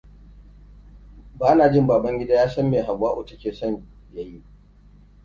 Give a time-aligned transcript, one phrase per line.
[1.39, 4.43] Ba na jin Babangida ya san me Hauwatu ta ke son ya yi.